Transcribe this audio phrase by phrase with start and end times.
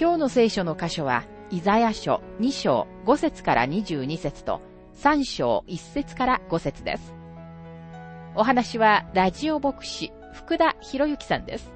[0.00, 4.62] 今日の聖書の箇所は、イザヤ書2章5節から22節と
[4.94, 7.12] 3章1節から5節です。
[8.34, 11.70] お話は、ラジオ牧師、福田博之さんです。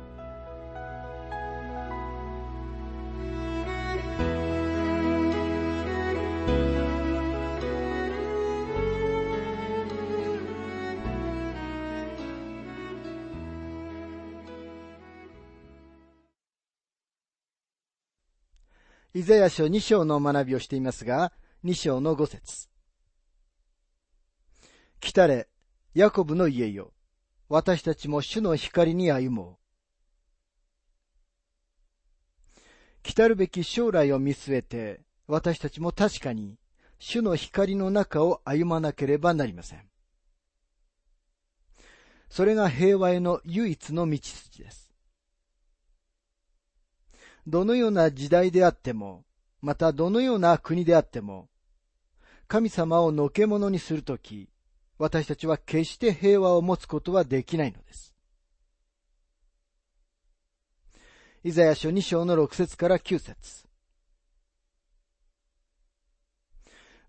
[19.16, 21.32] イザヤ書2章の学びをしていますが、
[21.64, 22.68] 2章の5節
[24.98, 25.46] 来たれ、
[25.94, 26.92] ヤコブの家よ。
[27.48, 29.58] 私たちも主の光に歩も
[32.58, 32.62] う。
[33.04, 36.58] 来たるべき将来を見据えて、私たちも確かに
[36.98, 39.88] 主の光の中を歩まなければなりません。
[42.28, 44.93] それが平和への唯一の道筋です。
[47.46, 49.24] どのような時代であっても、
[49.60, 51.48] またどのような国であっても、
[52.48, 54.48] 神様をのけ者にするとき、
[54.98, 58.14] 私たちは決して平和を持つことはできないのです。
[61.42, 63.66] イザヤ書2章の6節から9節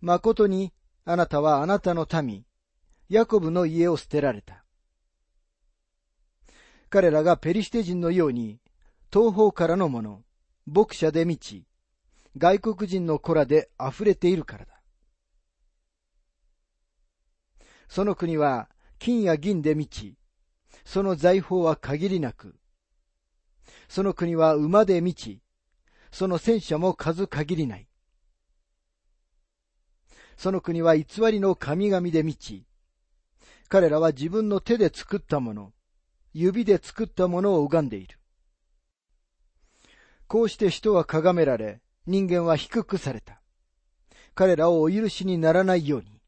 [0.01, 0.73] 誠に
[1.05, 2.43] あなたはあなたの民、
[3.07, 4.65] ヤコブの家を捨てられた。
[6.89, 8.59] 彼らがペリシテ人のように
[9.11, 10.24] 東方からのもの、
[10.67, 11.65] 牧者で満ち、
[12.37, 14.81] 外国人の子らで溢れているからだ。
[17.87, 18.67] その国は
[18.97, 20.17] 金や銀で満ち、
[20.83, 22.55] その財宝は限りなく、
[23.87, 25.41] その国は馬で満ち、
[26.11, 27.87] その戦車も数限りない。
[30.37, 32.65] その国は偽りの神々で満ち、
[33.69, 35.73] 彼らは自分の手で作ったもの、
[36.33, 38.19] 指で作ったものを拝んでいる。
[40.27, 43.41] こうして人は咎められ、人間は低くされた。
[44.33, 46.19] 彼らをお許しにならないように。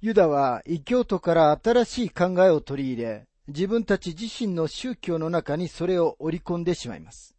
[0.00, 7.34] ユダは異教徒から新しい考えを取り入れ、自分たち自身の宗教の中にそれを織り込んでしまいます。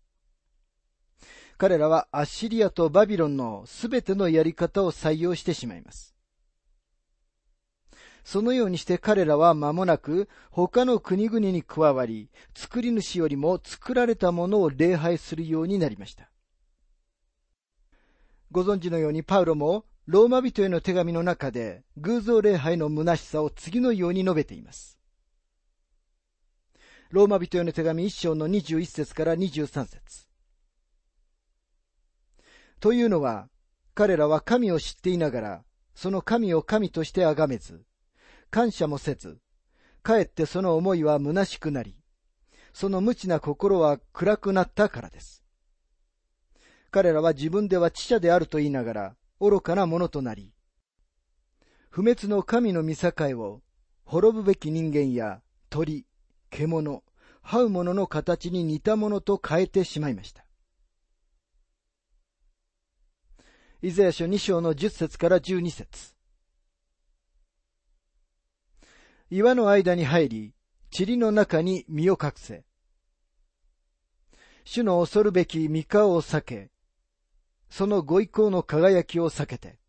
[1.57, 6.14] 彼らはアッシリアとバビロンのすべてのやり方を採用してしまいます。
[8.25, 16.31] そのようにして彼らは間もなく他の国々に加わり、作り主よりも作られたものを礼拝するようになりました。
[18.51, 24.97] ご存知のようにパウロもローマ人への手紙の中で偶像礼拝の虚しさを次のように述べています。
[27.11, 30.27] ローマ人への手紙1章の21節から23節
[32.79, 33.49] というのは、
[33.93, 35.63] 彼らは神を知っていながら、
[35.93, 37.85] その神を神として崇めず、
[38.55, 39.41] 感謝もせず、
[40.01, 41.97] かえってその思いは虚しくなり、
[42.71, 45.43] その無知な心は暗くなったからです。
[46.89, 50.53] 彼らは自分では知者であると言いながら、愚かなものとなり、
[51.89, 53.11] 不滅の神の見境
[53.41, 53.61] を
[54.05, 56.05] 滅ぶべき人間や鳥、
[56.49, 57.03] 獣、
[57.43, 60.45] 這う者の形に似たものと変えてしまいました。
[63.81, 66.14] イザヤ書2章の10節から12節
[69.31, 70.53] 岩の間に入り、
[70.97, 72.63] 塵の中に身を隠せ。
[74.63, 76.71] 主の恐るべき三顔を避け、
[77.69, 79.79] そのご意向の輝きを避けて。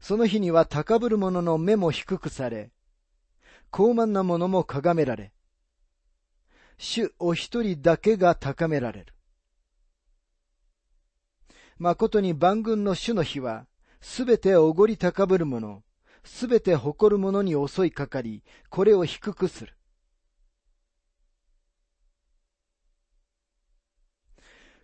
[0.00, 2.70] その日には高ぶる者の目も低くされ、
[3.70, 5.32] 高慢な者も咎められ、
[6.78, 9.14] 主お一人だけが高められる。
[11.78, 13.66] 誠に万軍の主の日は、
[14.00, 15.82] すべておごり高ぶる者、
[16.24, 19.74] すべて誇る者に襲いかかり、これを低くする。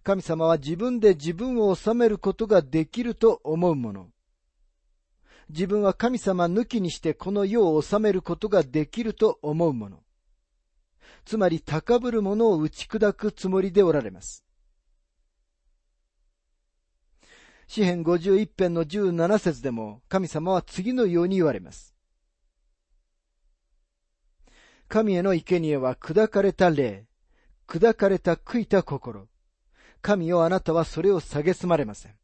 [0.02, 4.08] 神様は自分で自分を治めることができると思うもの。
[5.50, 10.02] 自分は神様抜きにしてこの世を治めることができると思うもの。
[11.24, 14.44] つまり高ぶる者を打ち砕くつもりでおられます。
[17.72, 21.94] 詩編51編の17節でも神様は次のように言われます。
[24.88, 27.06] 神への生贄は砕かれた霊、
[27.68, 29.28] 砕かれた悔いた心。
[30.02, 32.16] 神よあなたはそれを蔑まれません。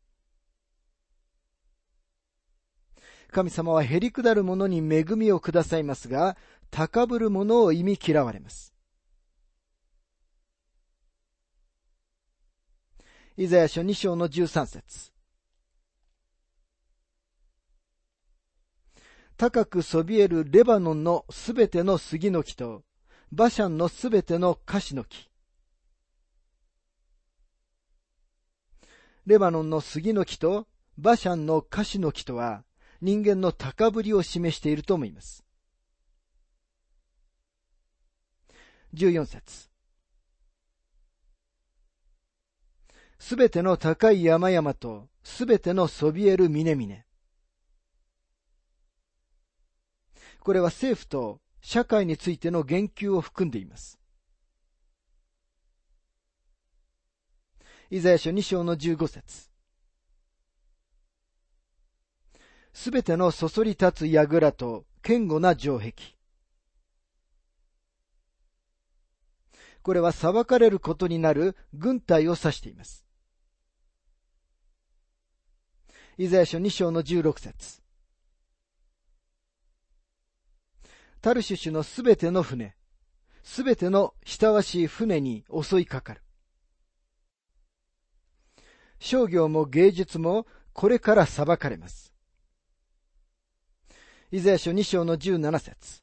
[3.30, 6.36] 神様はへり下る者に恵みをくださいますが、
[6.72, 8.74] 高ぶる者を意味嫌われます。
[13.36, 15.15] イザヤ書2章の13節
[19.36, 22.84] 高くそびえるレバノンのすべての杉の木と、
[23.30, 25.28] バシャンのすべてのカシの木。
[29.26, 30.66] レバノンの杉の木と
[30.96, 32.62] バシャンのカシの木とは
[33.02, 35.44] 人間の高ぶりを示していると思います。
[38.94, 39.68] 14節
[43.18, 47.05] すべての高い山々とすべてのそびえる峰々。
[50.46, 53.98] これは政府と社会についての言及を含んでいます。
[57.90, 59.50] イザヤ書2章の15節
[62.72, 65.94] すべてのそそり立つ櫓と堅固な城壁。
[69.82, 73.04] これは裁かれることになる軍隊を指しています。
[76.18, 77.85] イザヤ書2章の16節
[81.20, 82.76] タルシュシュのすべての船、
[83.42, 86.22] すべての親わしい船に襲いかかる。
[88.98, 92.12] 商業も芸術もこれから裁かれます。
[94.30, 96.02] イザヤ書2章の17節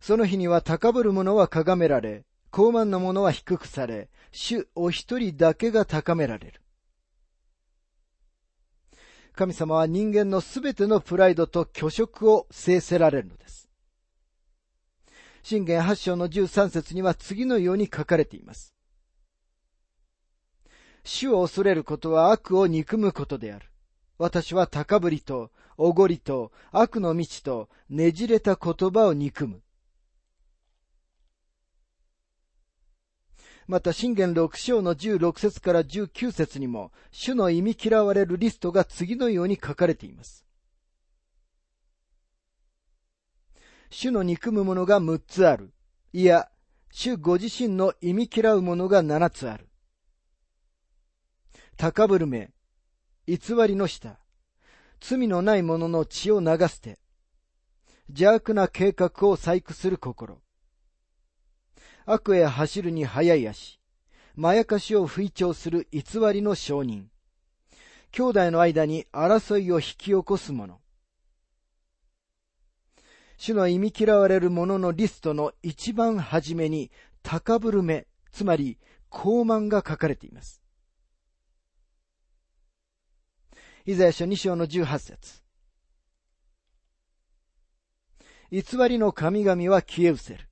[0.00, 6.61] その日には高ぶる者はかがめられ、高慢な者は低くされ、主お一人だけが高められる。
[9.34, 13.68] 神様は人間のすべてのプライドと虚飾を制せられるのです。
[15.42, 18.74] 信玄8章の13節には次のように書かれています。
[21.04, 23.68] 主を恐れることは悪を憎むことである。
[24.18, 29.62] 私は高ぶりと、おごりと、悪の道と、ねじれた言葉を憎む。
[33.72, 40.44] また、信玄六章の16節から19節にも、主の意味嫌われるリストが次のように書かれています。
[43.88, 45.72] 主の憎むものが6つある。
[46.12, 46.50] いや、
[46.90, 49.70] 主ご自身の意味嫌うものが7つある。
[51.78, 52.50] 高ぶる目、
[53.26, 54.18] 偽りの下、
[55.00, 56.98] 罪のない者の血を流すて、
[58.10, 60.41] 邪悪な計画を細工する心、
[62.06, 63.80] 悪へ走るに早い足、
[64.34, 66.02] まやかしを吹聴する偽
[66.32, 67.10] りの証人、
[68.10, 70.80] 兄弟の間に争いを引き起こす者、
[73.36, 76.90] 主の意味嫌われる者のリストの一番初めに
[77.22, 78.78] 高ぶる目、つまり
[79.08, 80.62] 高慢が書かれています。
[83.84, 85.42] イザヤ書2章の18節
[88.52, 90.51] 偽りの神々は消え失せる。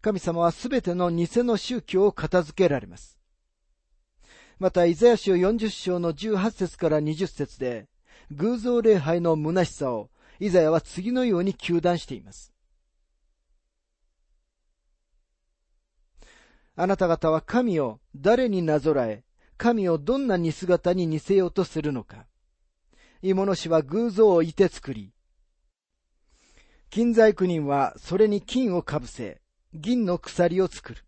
[0.00, 3.18] 神様はすべての偽の宗教を片付けられます。
[4.58, 7.88] また、イザヤ書40章の18節から20節で、
[8.30, 12.52] 偶像礼拝の虚しさを、イザヤは次のように求断しています。
[16.76, 19.24] あなた方は神を誰になぞらえ、
[19.58, 22.26] 神をどんな似姿に似せようとするのか。
[23.20, 25.12] 芋の氏は偶像をいて作り、
[26.88, 29.39] 金細工人はそれに金をかぶせ、
[29.72, 31.04] 銀の鎖を作る。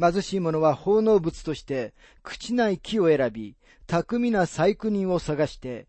[0.00, 5.86] 貧しい者は奉納物として朽ちない木を選び、巧みな細工人を探して、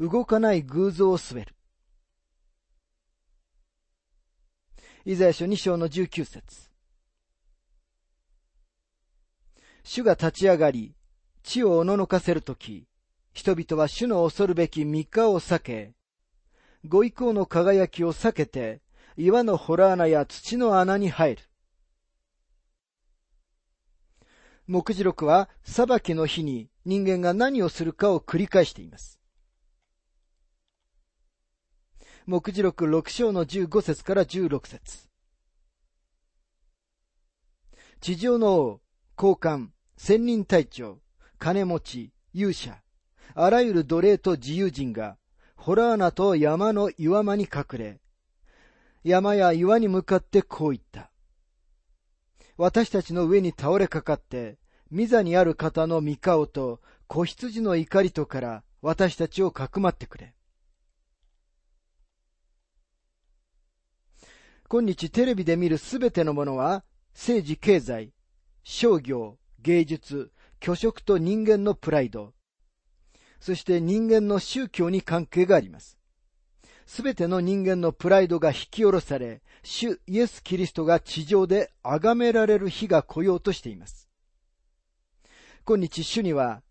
[0.00, 1.54] 動かない偶像を据える。
[5.04, 6.70] イザヤ書2章の19節
[9.82, 10.94] 主が立ち上がり、
[11.42, 12.86] 地をおののかせるとき、
[13.32, 15.94] 人々は主の恐るべき三日を避け、
[16.84, 18.82] ご意向の輝きを避けて、
[19.20, 21.42] 岩の洞穴や土の穴に入る。
[24.68, 29.18] 目次録は裁きの日に人間が何をするかを繰り返しています。
[32.26, 35.08] 目次録6章の15節から16節
[38.00, 38.80] 地上の王、
[39.16, 41.00] 高官、千人隊長、
[41.40, 42.80] 金持ち、勇者、
[43.34, 45.16] あらゆる奴隷と自由人が、
[45.56, 48.00] ホラーナと山の岩間に隠れ、
[49.04, 51.10] 山や岩に向かってこう言った。
[52.56, 54.58] 私たちの上に倒れかかって、
[54.92, 60.34] 御座にある方の御顔と子羊の怒りとから私たちをかくまってくれ。
[64.68, 68.12] 今日テレビで見るすべてのものは、政治経済、
[68.62, 70.30] 商業、芸術、
[70.62, 72.34] 虚飾と人間のプライド、
[73.40, 75.97] そして人間の宗教に関係があります。
[76.88, 84.08] すべての人間のプライドが引き下ろされ、主イエス・キリストが地上で崇められる日が来ようとしています。
[85.66, 86.62] 今日主には、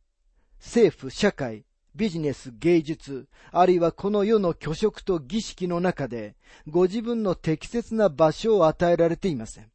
[0.58, 6.36] 政府、社会、ビジネス、芸術、あるいはこの世の虚飾と儀式の中で、
[6.68, 9.70] ご自分の適切な場所を与えられていません。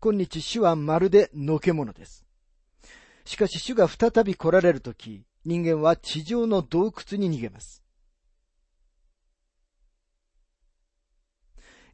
[0.00, 2.24] 今日主はまるでのけ者です。
[3.24, 7.81] しかし主が再び来られるとき、人間は地上の洞窟に逃げます。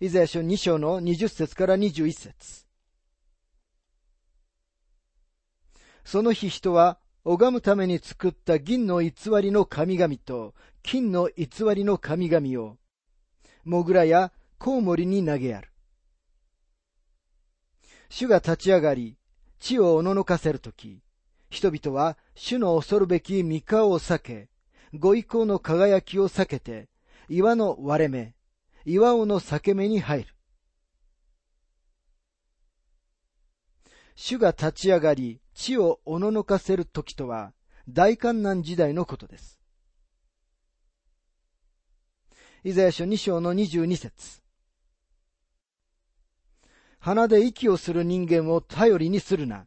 [0.01, 2.67] イザヤ書2章の20節から21節
[6.05, 9.13] その日人は拝むために作った銀の偽
[9.43, 12.79] りの神々と金の偽りの神々を、
[13.65, 15.71] モグラやコウモリに投げやる。
[18.09, 19.19] 主が立ち上がり、
[19.59, 21.03] 地をおののかせるとき、
[21.51, 24.49] 人々は主の恐るべき三顔を避け、
[24.95, 26.89] ご意向の輝きを避けて、
[27.29, 28.38] 岩の割れ目、
[28.89, 30.35] 岩尾の裂け目に入る。
[34.15, 37.53] 主が立ち上がり、地をおののかせる時とは、
[37.87, 39.61] 大観難時代のことです。
[42.65, 44.41] イザヤ書2章の22節
[46.99, 49.67] 鼻で息をする人間を頼りにするな。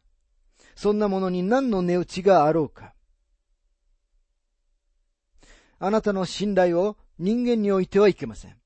[0.74, 2.92] そんなものに何の値打ちがあろうか。
[5.78, 8.61] あなたの信頼を人間においてはいけません。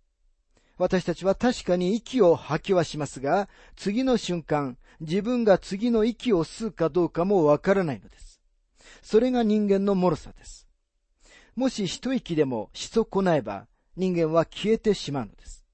[0.79, 8.41] 私たちは確かに息を吐きはしますが、次の瞬間、自分が次の息を吸うかどうかもわからないのです。
[9.03, 10.69] それが人間の脆さです。
[11.55, 13.67] もし一息でもし損ないば、
[13.97, 15.65] 人間は消えてしまうのです。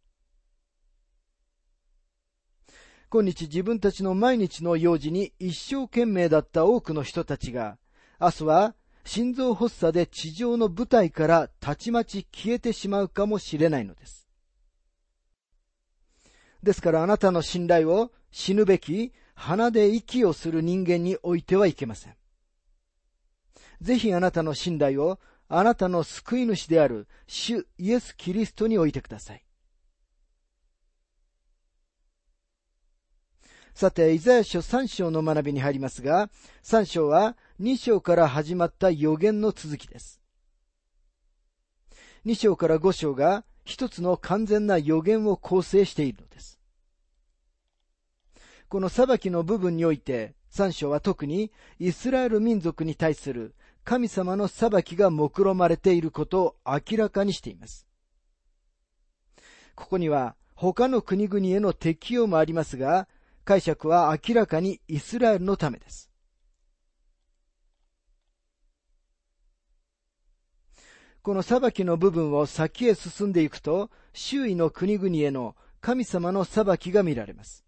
[3.11, 7.77] 今日自分たちの毎日の用事に一生懸命だった多くの人たちが、
[8.21, 14.22] 明日は心臓発作で地上の舞台からたちまち消えてしまうかもしれないのです。
[16.63, 22.15] ですからあなたの信頼を死ぬべき鼻で息をする人間に置いてはいけません。
[23.81, 29.45] ぜひあなたの信頼をあなたの救い主である主イエス・キリストに置いてください。
[33.75, 36.31] さて、イザヤ書3章の学びに入りますが、
[36.63, 40.21] 3章は2章から始まった予言の続きです。
[42.27, 46.59] 2章から5章が一つの完全な予言を構成しているのです。
[48.69, 53.55] この裁きの部分において、三章は特にイスラエル民族に対する
[53.85, 57.87] 神様の裁きが目論まれていることを明らかにしています。
[59.75, 63.09] ここには他の国々への適用もありますが、
[63.45, 66.12] 解釈は明らかにイスラエルのためです。
[71.23, 77.65] この裁きの部分を先へ進んでいくと、周囲の国々への神様の裁きが見られます。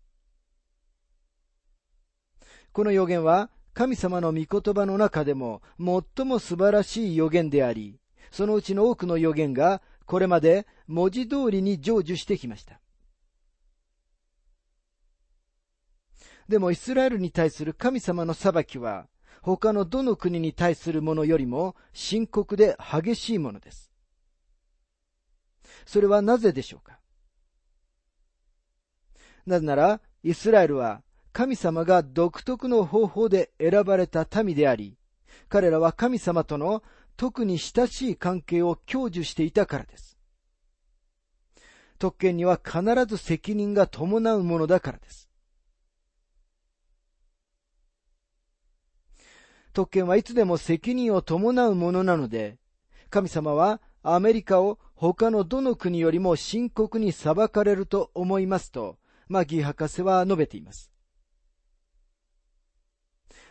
[2.72, 8.00] この予言は神様の御言葉の中でも最も素晴らしい予言であり、
[8.32, 12.80] そのうちの多くの予言がこれまで文字通りに成就してきました。
[16.48, 19.06] でもイスラエルに対する神様の裁きは
[19.44, 23.90] 他のどの国に対するものよりも深刻で激しいものです。
[25.84, 26.98] それはなぜでしょうか？
[29.44, 31.02] なぜなら、イスラエルは
[31.34, 34.96] 神様が独特の方法で選ばれた民であり、
[35.50, 36.82] 彼らは神様との
[37.18, 40.16] 特に親しい関係を享受していたからです。
[41.98, 45.28] 特権には必ず責任が伴うものだからです。
[49.74, 52.58] 特権はいつでも責任を伴うものなので、
[53.10, 60.90] 神様はアメリカを他のどの国よりも深刻に裁かれると思いますと、マギー博士は述べています。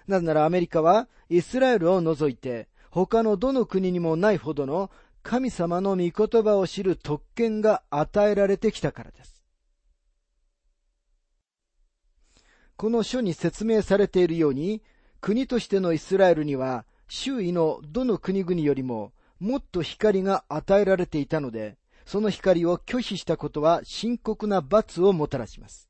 [0.07, 4.91] なぜならアメリカはイスラエルを除いて他のどの国にもないほどの
[5.23, 9.43] 神様の御言葉を知る特権が与えられてきたからです。
[12.75, 14.81] この書に説明されているように、
[15.23, 25.89] 国としてのイスラエルには周囲のどの国々よりももっと光が与えられていたので、その光を拒否したことは深刻な罰をもたらします。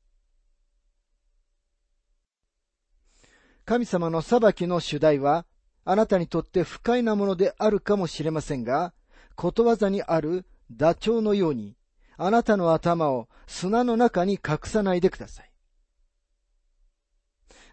[3.64, 5.46] 神様の裁きの主題は、
[5.84, 8.92] あなたにとって不快なものであるかもしれませんが、
[9.34, 11.74] ことわざにあるダチョウのように、
[12.16, 15.53] あなたの頭を砂の中に隠さないでください。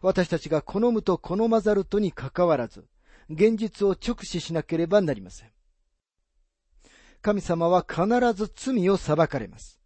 [0.01, 2.85] 私たちが好むと好まざるとにかかわらず、
[3.29, 5.51] 現実を直視しなければなりません。
[7.21, 9.79] 神様は必ず罪を裁かれます。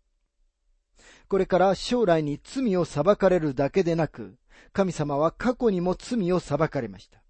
[1.27, 4.37] これから将来に罪を裁かれるだけでなく、
[4.71, 7.21] 神様は過去にも罪を裁かれました。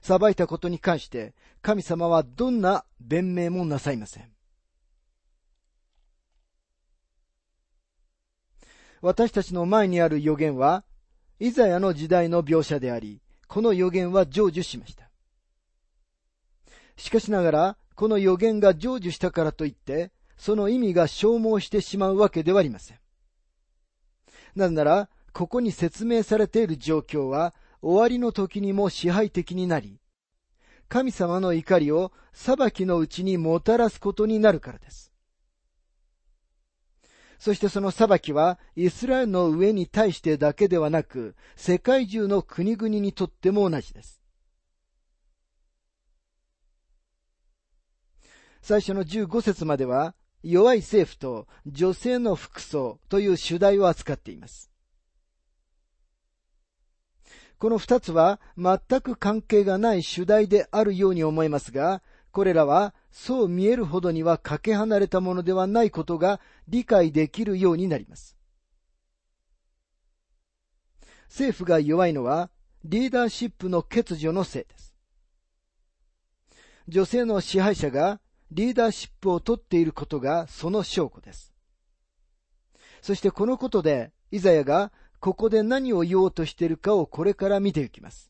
[0.00, 4.30] 裁いたことに関して、神様はどんな弁明もなさいません。
[9.02, 10.84] 私たちの前にある予言は、
[11.42, 15.10] イザヤの時代の描写であり、この予言は成就しました。
[16.96, 22.98] しかしながら、この予言が成就したからといって、その意味が消耗してしまうわけではありません。
[24.54, 29.98] なぜなら、ここに説明されている状況は、終わりの時にも支配的になり、
[30.88, 35.09] 神様の怒りを裁きのうちにもたらすことになるからです。
[37.40, 44.20] そしてその裁きは、イスラエルの上に対してだけではなく、世界中の国々にとっても同じです。
[48.60, 54.70] 最初の15節までは、弱い政府と女性の服装という主題を扱っています。
[57.56, 68.36] この二つは全く関係がない主題であるように思えますが、これらはそう見えるほどにはかけ離れたものではないことが理解できるようになります。
[71.28, 72.50] 政府が弱いのは
[72.84, 74.94] リーダーシップの欠如のせいです。
[76.88, 81.52] 女性の支配者がリーダーシップを取っていることがその証拠です。
[83.00, 88.29] そしてこのことで、イザヤがここで何を言おうとしているかをこれから見ていきます。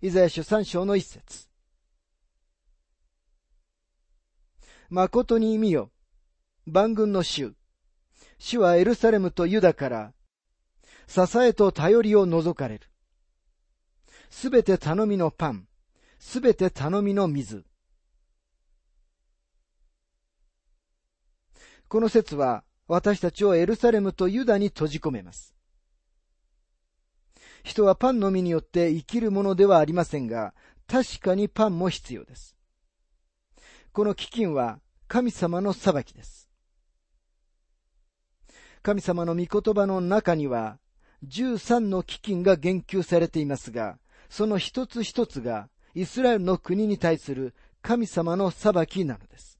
[0.00, 1.48] イザヤ書三章の一節。
[4.90, 5.90] 誠に見よ。
[6.66, 7.54] 万軍の主。
[8.38, 10.12] 主はエルサレムとユダから、
[11.08, 12.86] 支えと頼りを除かれる。
[14.30, 15.66] すべて頼みのパン、
[16.20, 17.64] すべて頼みの水。
[21.88, 25.57] この説は私たちをエルサレムとユダに閉じ込めます。
[27.62, 30.54] 人はパンのみによって生きるものではありませんが、
[30.86, 32.56] 確かにパンも必要です。
[33.92, 36.48] この飢饉は神様の裁きです。
[38.82, 40.78] 神様の御言葉の中には、
[41.26, 49.58] 13の飢饉が言及されていますが、その一つ一つがイスラエルの国に対する神様の裁きなのです。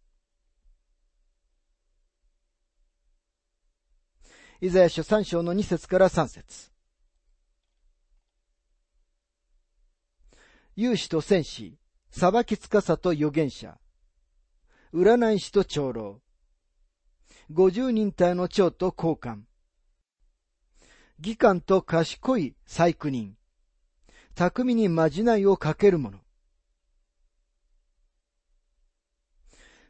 [4.60, 6.70] イザヤ書三章の二節から三節
[10.80, 11.76] 勇士と戦士、
[12.08, 13.80] 裁き司と預言者、
[14.94, 16.20] 占い師と長老、
[17.50, 19.40] 五十人隊の長と交換、
[21.18, 23.34] 議官と賢い細工人、
[24.36, 26.18] 巧みにまじないをかけるもの。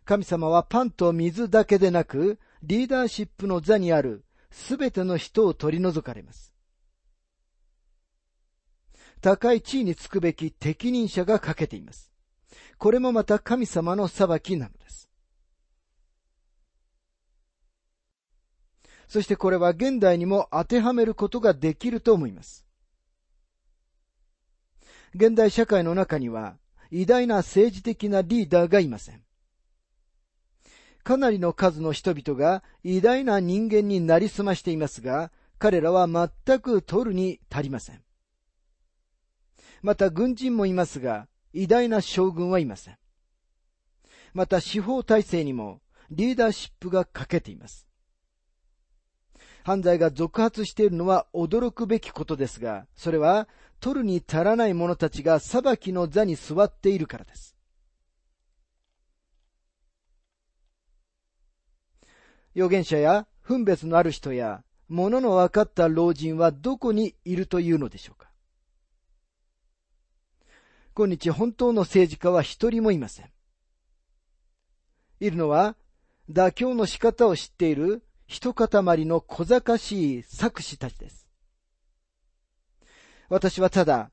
[0.07, 6.58] 神様はパンと水だけでなく、リーダーシップの座にあるすべての人を取り除かれます。
[9.21, 12.11] 高い地位につくべき適任者が欠けています。
[12.79, 15.09] これもまた神様の裁きなのです。
[19.09, 22.67] そしてこれは現代にも当てはめることができると思います。
[25.15, 26.59] 現代社会の中には
[26.91, 29.23] 偉大な政治的なリーダーがいません。
[31.03, 38.03] かなりの数の人々が偉大な人間になりすましていますが、彼らは全く取るに足りません。
[39.83, 42.99] また軍人もいますが、偉大な将軍はいません。
[44.35, 47.87] また司法体制にもリーダーシップが欠けています。
[49.65, 53.49] 犯罪が続発しているのは驚くべきことですが、それは
[53.81, 57.57] 取るに足らない者たちが裁きの座に座っているからです。
[62.55, 68.28] 預言者や分別のある人や物の分かった老人はどこにいるというのでしょうか
[70.99, 73.31] 今日本当の政治家は一人もいません。
[75.21, 75.77] いるのは
[76.29, 78.69] 妥協の仕方を知っている一塊
[79.07, 81.29] の小賢しい作詞たちです。
[83.29, 84.11] 私はただ、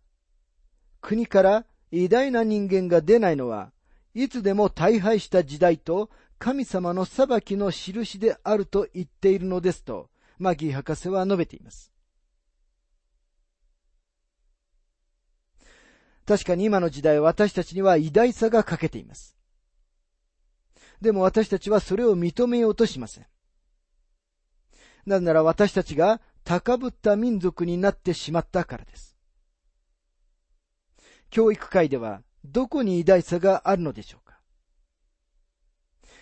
[1.02, 3.72] 国から偉大な人間が出ないのは、
[4.14, 11.95] いつでも大敗した時代と神様の裁きの印であると言っているのですと、マギー博士は述べています。
[16.26, 19.38] 確かに今の時代私たちには偉大さが欠けています。
[21.02, 23.26] でも私たちはそれを認めようとしません。
[25.06, 29.16] なぜなら私たちが高ぶった民族になってしまったからです。
[31.30, 34.40] 教育界ではどこに偉大さがあるのでしょうか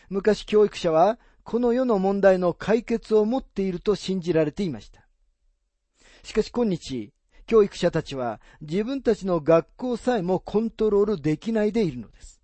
[0.09, 5.07] 昔教育者はこの世の問題の解決を持っていると信じられていました。
[6.23, 7.11] しかし今日、
[7.45, 12.41] 教育者たちは自分たちの学校さえもコントロールできないでいるのです。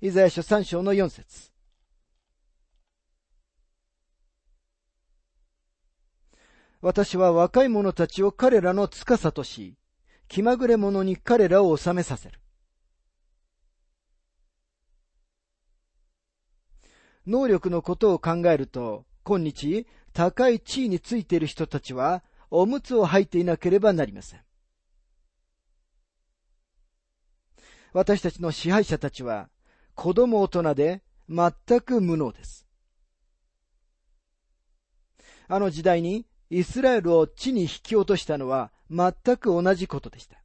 [0.00, 1.50] イザヤ書3章の4節
[6.80, 9.76] 私は若い者たちを彼らの司とし、
[10.28, 12.38] 気まぐれ者に彼らを治めさせる。
[17.26, 19.86] 能力のことを考えると、今日、
[20.18, 24.40] 高い地位についている人たちは、おむつを履いていなければなりません。
[27.92, 29.48] 私たちの支配者たちは、
[29.94, 31.52] 子供大人で全
[31.82, 32.66] く無能です。
[35.46, 40.42] あの時代にイスラエルを地に引き落としたのは全く同じことでした。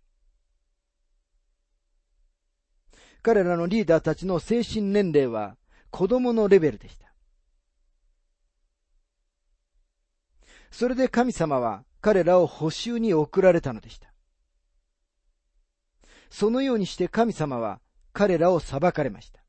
[3.23, 5.57] 彼らのリーダーたちの精神年齢は
[5.89, 7.12] 子供のレベルでした。
[10.73, 14.11] それで神様は彼らを補修に送られたのでした。
[16.31, 17.79] そのようにして神様は
[18.11, 19.43] 彼らを裁かれました。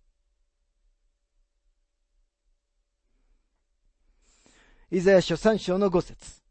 [4.90, 6.42] イザヤ書三章の五節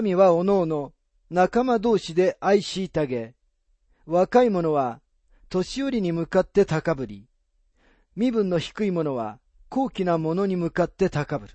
[0.00, 0.92] 民はおのおの
[1.28, 3.34] 仲間同士で愛しいたげ、
[4.06, 5.00] 若い者は
[5.48, 7.26] 年寄りに向かって高ぶり、
[8.14, 11.54] 身分の低い者は高貴な者に向かって高ぶる。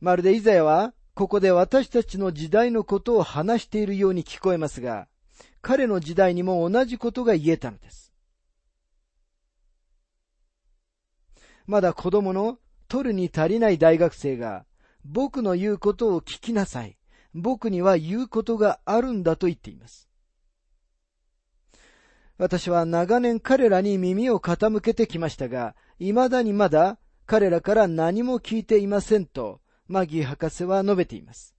[0.00, 5.06] まるでイザヤは、ここで私たちの時代のことを話しているように聞こえますが、
[5.62, 8.12] 彼の時代にも同じことが言えたのです。
[11.66, 14.66] まだ子供の取るに足りない大学生が、
[15.04, 16.98] 僕の言うことを聞きなさい。
[17.32, 20.08] 僕には言うことがあるんだと言っています。
[22.36, 31.54] 私は長年彼らに耳を傾けてきましたが、未だにまだ彼らから何も聞いていませんと、マギー博士は述べています。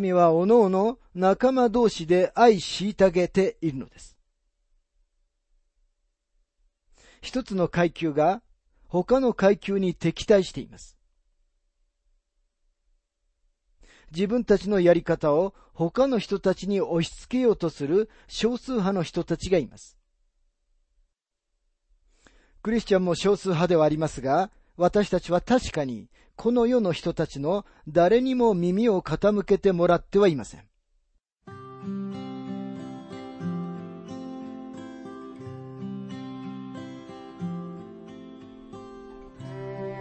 [0.00, 4.16] 民はおのおの仲間同士で愛虐げているのです。
[7.20, 8.42] 一つの階級が
[8.86, 10.96] 他の階級に敵対しています。
[14.14, 19.96] 自分たちのやり方を他の人たちに押し付けようとする少数派の人たちがいます。
[22.62, 30.64] クリスチャンも少数派ではありますが、私たちは確かにこの世の人たちの誰にも耳を傾けてもらってはいません。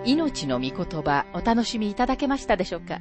[0.03, 2.99] 命の御言葉お楽しみいただけましたでしょうか？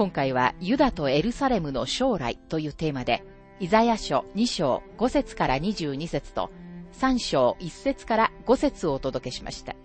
[0.00, 3.22] 今回はユダとエルサレムの将来というテーマで、
[3.58, 6.48] イザヤ書2章5節から22節と
[6.94, 9.76] 3章1節から5節をお届けしました。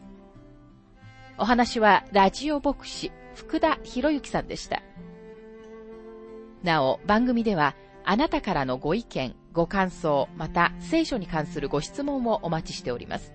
[1.37, 4.81] お話はラジオ牧師福田博之さんでした。
[6.63, 7.75] なお、番組では
[8.05, 13.33] あなたからのご意見、ご感想、また聖書に関するご質問をお待ちしております。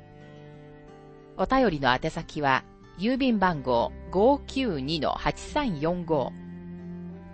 [1.37, 2.65] お便りの宛先は、
[2.99, 6.40] 郵便番号592-8345